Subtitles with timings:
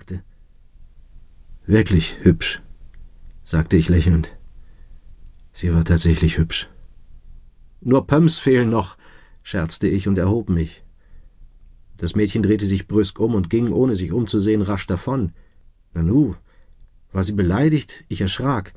[0.00, 0.22] hockte.
[1.66, 2.62] Wirklich hübsch,
[3.44, 4.36] sagte ich lächelnd.
[5.52, 6.68] Sie war tatsächlich hübsch.
[7.82, 8.96] Nur Pumps fehlen noch,
[9.42, 10.82] scherzte ich und erhob mich.
[11.98, 15.32] Das Mädchen drehte sich brüsk um und ging, ohne sich umzusehen, rasch davon.
[15.92, 16.34] Nanu,
[17.12, 18.04] war sie beleidigt?
[18.08, 18.72] Ich erschrak.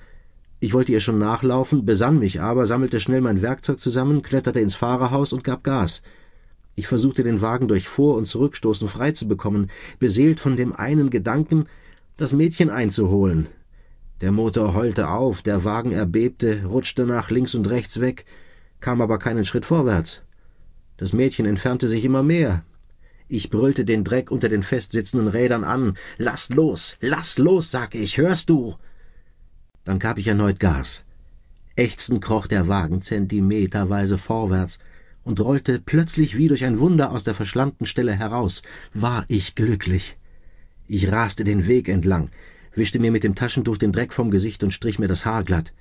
[0.60, 4.76] Ich wollte ihr schon nachlaufen, besann mich aber, sammelte schnell mein Werkzeug zusammen, kletterte ins
[4.76, 6.02] Fahrerhaus und gab Gas.
[6.76, 9.70] Ich versuchte den Wagen durch Vor- und Zurückstoßen frei zu bekommen,
[10.00, 11.68] beseelt von dem einen Gedanken,
[12.18, 13.48] das Mädchen einzuholen.
[14.22, 18.26] Der Motor heulte auf, der Wagen erbebte, rutschte nach links und rechts weg,
[18.80, 20.24] kam aber keinen Schritt vorwärts.
[20.98, 22.64] Das Mädchen entfernte sich immer mehr.
[23.28, 25.98] Ich brüllte den Dreck unter den festsitzenden Rädern an.
[26.18, 28.76] Lass los, lass los, sag ich, hörst du?
[29.84, 31.04] Dann gab ich erneut Gas.
[31.76, 34.80] Ächzend kroch der Wagen zentimeterweise vorwärts
[35.24, 38.62] und rollte plötzlich wie durch ein Wunder aus der verschlammten Stelle heraus.
[38.94, 40.18] War ich glücklich.
[40.88, 42.30] Ich raste den Weg entlang,
[42.76, 45.74] wischte mir mit dem Taschentuch den Dreck vom Gesicht und strich mir das Haar glatt.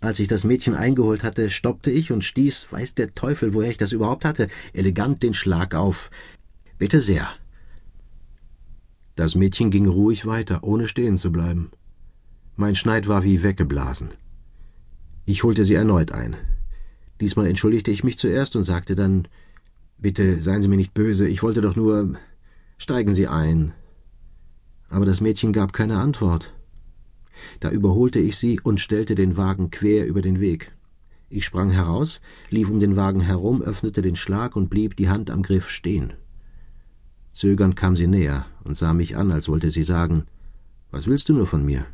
[0.00, 3.78] Als ich das Mädchen eingeholt hatte, stoppte ich und stieß, weiß der Teufel, woher ich
[3.78, 6.10] das überhaupt hatte, elegant den Schlag auf.
[6.78, 7.28] Bitte sehr.
[9.14, 11.70] Das Mädchen ging ruhig weiter, ohne stehen zu bleiben.
[12.56, 14.10] Mein Schneid war wie weggeblasen.
[15.24, 16.36] Ich holte sie erneut ein.
[17.20, 19.28] Diesmal entschuldigte ich mich zuerst und sagte dann
[19.98, 22.14] Bitte seien Sie mir nicht böse, ich wollte doch nur
[22.76, 23.72] steigen Sie ein.
[24.88, 26.52] Aber das Mädchen gab keine Antwort.
[27.60, 30.72] Da überholte ich sie und stellte den Wagen quer über den Weg.
[31.28, 35.30] Ich sprang heraus, lief um den Wagen herum, öffnete den Schlag und blieb die Hand
[35.30, 36.12] am Griff stehen.
[37.32, 40.26] Zögernd kam sie näher und sah mich an, als wollte sie sagen
[40.90, 41.86] Was willst du nur von mir?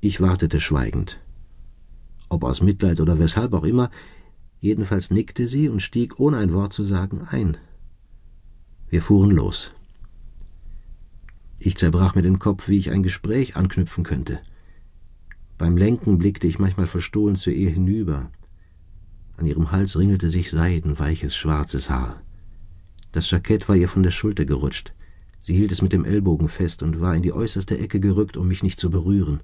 [0.00, 1.20] Ich wartete schweigend.
[2.30, 3.90] Ob aus Mitleid oder weshalb auch immer,
[4.60, 7.56] jedenfalls nickte sie und stieg, ohne ein Wort zu sagen, ein.
[8.88, 9.72] Wir fuhren los.
[11.58, 14.40] Ich zerbrach mir den Kopf, wie ich ein Gespräch anknüpfen könnte.
[15.58, 18.30] Beim Lenken blickte ich manchmal verstohlen zu ihr hinüber.
[19.36, 22.22] An ihrem Hals ringelte sich seidenweiches schwarzes Haar.
[23.12, 24.94] Das Jackett war ihr von der Schulter gerutscht.
[25.40, 28.48] Sie hielt es mit dem Ellbogen fest und war in die äußerste Ecke gerückt, um
[28.48, 29.40] mich nicht zu berühren.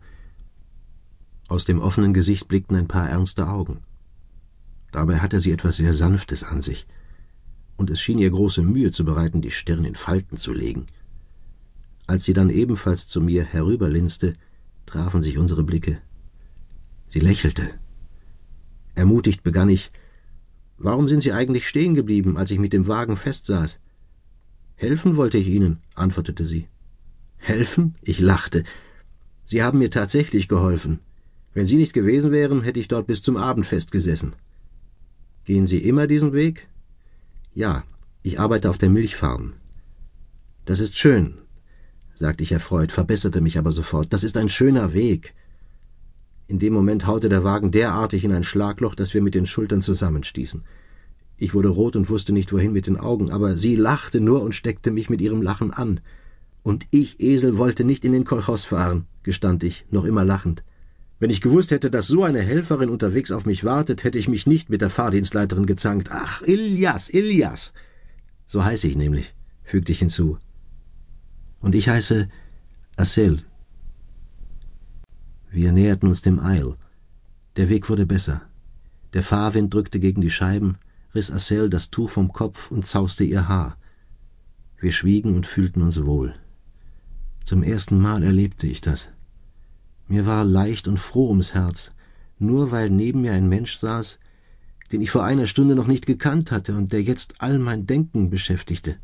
[1.49, 3.79] Aus dem offenen Gesicht blickten ein paar ernste Augen.
[4.95, 6.87] Dabei hatte sie etwas sehr Sanftes an sich,
[7.77, 10.87] und es schien ihr große Mühe zu bereiten, die Stirn in Falten zu legen.
[12.07, 14.35] Als sie dann ebenfalls zu mir herüberlinste,
[14.87, 16.01] trafen sich unsere Blicke.
[17.09, 17.71] Sie lächelte.
[18.95, 19.91] Ermutigt begann ich
[20.79, 23.81] Warum sind Sie eigentlich stehen geblieben, als ich mit dem Wagen festsaß?
[24.77, 26.69] Helfen wollte ich Ihnen, antwortete sie.
[27.39, 27.97] Helfen?
[28.03, 28.63] Ich lachte.
[29.45, 31.01] Sie haben mir tatsächlich geholfen.
[31.53, 34.37] Wenn Sie nicht gewesen wären, hätte ich dort bis zum Abend festgesessen.
[35.45, 36.69] Gehen Sie immer diesen Weg?
[37.55, 37.85] Ja,
[38.23, 39.53] ich arbeite auf der Milchfarm.
[40.65, 41.35] Das ist schön,
[42.15, 44.13] sagte ich erfreut, verbesserte mich aber sofort.
[44.15, 45.35] Das ist ein schöner Weg.
[46.47, 49.83] In dem Moment haute der Wagen derartig in ein Schlagloch, dass wir mit den Schultern
[49.83, 50.63] zusammenstießen.
[51.37, 54.55] Ich wurde rot und wusste nicht wohin mit den Augen, aber sie lachte nur und
[54.55, 56.01] steckte mich mit ihrem Lachen an.
[56.63, 60.65] Und ich, Esel, wollte nicht in den Kolchos fahren, gestand ich, noch immer lachend.
[61.19, 64.47] Wenn ich gewusst hätte, dass so eine Helferin unterwegs auf mich wartet, hätte ich mich
[64.47, 66.09] nicht mit der Fahrdienstleiterin gezankt.
[66.11, 67.73] Ach, Ilias, Ilias.
[68.47, 70.39] So heiße ich nämlich, fügte ich hinzu.
[71.61, 72.29] Und ich heiße
[72.97, 73.43] Assel.
[75.51, 76.75] Wir näherten uns dem Eil.
[77.57, 78.43] Der Weg wurde besser.
[79.13, 80.77] Der Fahrwind drückte gegen die Scheiben,
[81.15, 83.79] riss Assel das Tuch vom Kopf und zauste ihr Haar.
[84.79, 86.35] Wir schwiegen und fühlten uns wohl.
[87.45, 89.09] Zum ersten Mal erlebte ich das.
[90.09, 91.93] Mir war leicht und froh ums Herz,
[92.39, 94.19] nur weil neben mir ein Mensch saß,
[94.93, 98.31] den ich vor einer Stunde noch nicht gekannt hatte und der jetzt all mein Denken
[98.31, 98.97] beschäftigte.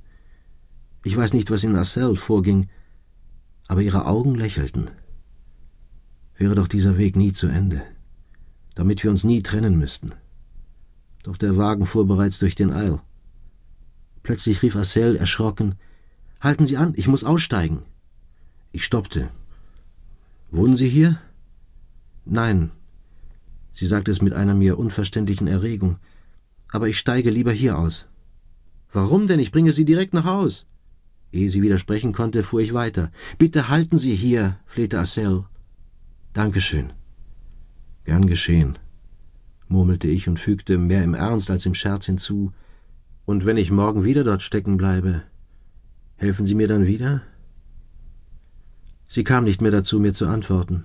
[1.05, 2.69] Ich weiß nicht, was in Assel vorging,
[3.66, 4.91] aber ihre Augen lächelten
[6.41, 7.82] wäre doch dieser Weg nie zu Ende,
[8.75, 10.12] damit wir uns nie trennen müssten.
[11.22, 13.00] Doch der Wagen fuhr bereits durch den Eil.
[14.22, 15.75] Plötzlich rief Marcel erschrocken
[16.41, 17.82] Halten Sie an, ich muss aussteigen.
[18.72, 19.29] Ich stoppte.
[20.50, 21.20] Wohnen Sie hier?
[22.25, 22.70] Nein.
[23.73, 25.99] Sie sagte es mit einer mir unverständlichen Erregung.
[26.70, 28.06] Aber ich steige lieber hier aus.
[28.93, 29.41] Warum denn?
[29.41, 30.67] Ich bringe Sie direkt nach Haus.
[31.32, 33.12] Ehe sie widersprechen konnte, fuhr ich weiter.
[33.38, 35.44] Bitte halten Sie hier, flehte Marcel.
[36.32, 36.93] Dankeschön.
[38.05, 38.79] Gern geschehen,
[39.69, 42.52] murmelte ich und fügte mehr im Ernst als im Scherz hinzu.
[43.26, 45.23] Und wenn ich morgen wieder dort stecken bleibe,
[46.17, 47.23] helfen Sie mir dann wieder?
[49.12, 50.85] Sie kam nicht mehr dazu, mir zu antworten.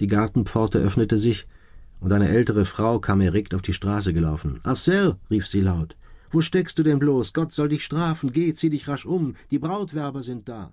[0.00, 1.44] Die Gartenpforte öffnete sich,
[2.00, 4.60] und eine ältere Frau kam erregt auf die Straße gelaufen.
[4.64, 5.94] Marcel, rief sie laut,
[6.30, 7.34] wo steckst du denn bloß?
[7.34, 10.72] Gott soll dich strafen, geh, zieh dich rasch um, die Brautwerber sind da.